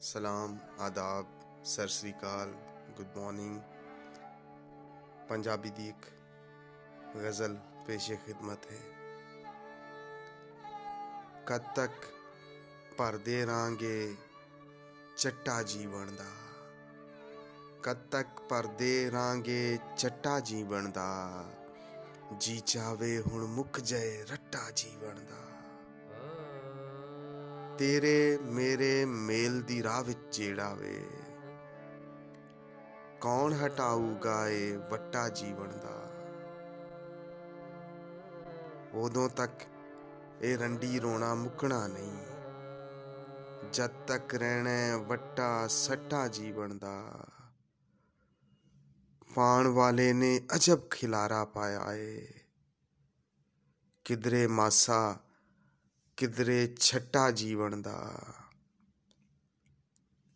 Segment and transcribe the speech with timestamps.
[0.00, 1.26] ਸਲਾਮ, ਆਦਾਬ,
[1.64, 2.52] ਸਤਿ ਸ੍ਰੀ ਅਕਾਲ
[2.96, 3.60] ਗੁੱਡ ਮਾਰਨਿੰਗ
[5.28, 6.06] ਪੰਜਾਬੀ ਦੀ ਇੱਕ
[7.16, 8.78] ਗਜ਼ਲ ਪੇਸ਼ੇ ਖਿਦਮਤ ਹੈ।
[11.46, 11.92] ਕਦ ਤੱਕ
[12.98, 14.16] ਭਰਦੇ ਰਾਂਗੇ
[15.16, 16.30] ਚੱਟਾ ਜੀਵਨ ਦਾ?
[17.82, 21.44] ਕਦ ਤੱਕ ਭਰਦੇ ਰਾਂਗੇ ਚੱਟਾ ਜੀਵਨ ਦਾ?
[22.38, 25.59] ਜੀ ਚਾਵੇ ਹੁਣ ਮੁੱਕ ਜਾਏ ਰੱਟਾ ਜੀਵਨ ਦਾ।
[27.80, 31.04] ਤੇਰੇ ਮੇਰੇ ਮੇਲ ਦੀ ਰਾਹ ਵਿੱਚ ਜਿਹੜਾ ਵੇ।
[33.20, 36.10] ਕੌਣ ਹਟਾਊਗਾ ਇਹ ਵੱਟਾ ਜੀਵਨ ਦਾ।
[38.94, 39.52] ਉਦੋਂ ਤੱਕ
[40.42, 42.26] ਇਹ ਰੰਡੀ ਰੋਣਾ ਮੁੱਕਣਾ ਨਹੀਂ।
[43.72, 47.26] ਜਦ ਤੱਕ ਰਹਿਣਾ ਹੈ ਵੱਟਾ ਸੱਟਾ ਜੀਵਨ ਦਾ।
[49.34, 52.26] ਪਾਣ ਵਾਲੇ ਨੇ ਅਜਬ ਖਿਲਾਰਾ ਪਾਇਆ ਏ।
[54.04, 55.20] ਕਿਧਰੇ ਮਾਸਾ
[56.20, 58.16] ਕਿਧਰੇ ਛੱਟਾ ਜੀਵਨ ਦਾ।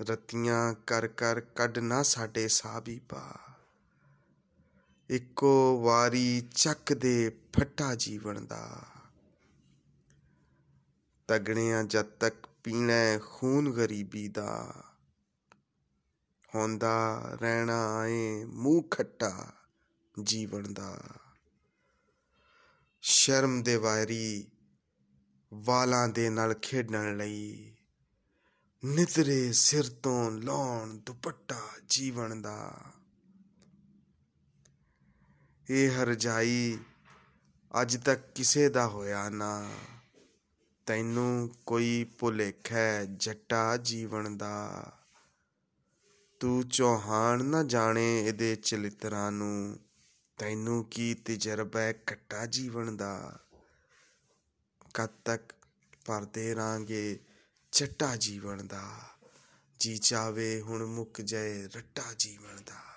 [0.00, 3.38] ਰਤੀਆਂ ਕਰ ਕਰ ਕੱਢ ਨਾ ਸਾਡੇ ਸਾਹ ਵੀ ਪਾ।
[5.10, 8.82] ਇੱਕੋ ਵਾਰੀ ਚੱਕ ਦੇ ਫੱਟਾ ਜੀਵਨ ਦਾ।
[11.28, 14.84] ਤਗੜਿਆਂ ਜਦ ਤੱਕ ਪੀਣਾ ਹੈ ਖੂਨ ਗਰੀਬੀ ਦਾ।
[16.54, 19.52] ਹੁੰਦਾ ਰਹਿਣਾ ਏ ਮੂੰਹ ਖੱਟਾ
[20.22, 21.00] ਜੀਵਨ ਦਾ।
[23.00, 24.46] ਸ਼ਰਮ ਦੇ ਵਾਰੀ
[25.64, 27.72] ਵਾਲਾਂ ਦੇ ਨਾਲ ਖੇਡਣ ਲਈ।
[28.84, 32.80] ਨਿਤਰੇ ਸਿਰ ਤੋਂ ਲਾਉਣ ਦੁਪੱਟਾ ਜੀਵਨ ਦਾ।
[35.70, 36.78] ਇਹ ਹਰਜਾਈ
[37.82, 39.70] ਅੱਜ ਤੱਕ ਕਿਸੇ ਦਾ ਹੋਇਆ ਨਾ।
[40.86, 44.92] ਤੈਨੂੰ ਕੋਈ ਭੁਲੇਖਾ ਜੱਟਾ ਜੀਵਨ ਦਾ।
[46.40, 49.78] ਤੂੰ ਚੌਹਾਨ ਨਾ ਜਾਣੇ ਇਹਦੇ ਚਲਿਤਰਾਂ ਨੂੰ।
[50.38, 53.40] ਤੈਨੂੰ ਕੀ ਤਜਰਬਾ ਹੈ ਕੱਟਾ ਜੀਵਨ ਦਾ।
[54.96, 55.52] ਕਦ ਤੱਕ
[56.04, 57.18] ਭਰਦੇ ਰਾਂਗੇ
[57.72, 59.00] ਚੱਟਾ ਜੀਵਨ ਦਾ।
[59.80, 62.95] ਜੀ ਚਾਵੇ ਹੁਣ ਮੁੱਕ ਜਾਏ ਰੱਟਾ ਜੀਵਨ ਦਾ।